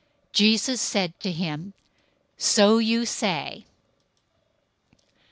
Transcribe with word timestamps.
Jesus 0.33 0.81
said 0.81 1.13
to 1.19 1.31
him, 1.31 1.75
"So 2.35 2.79
you 2.79 3.05
say." 3.05 3.65